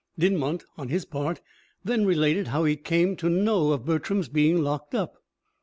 Dinmont, 0.17 0.65
on 0.79 0.87
his 0.87 1.05
part, 1.05 1.41
then 1.85 2.07
related 2.07 2.47
how 2.47 2.63
he 2.63 2.73
had 2.75 2.83
come 2.83 3.15
to 3.17 3.29
know 3.29 3.71
of 3.71 3.85
Bertram's 3.85 4.29
being 4.29 4.63
locked 4.63 4.95
up. 4.95 5.21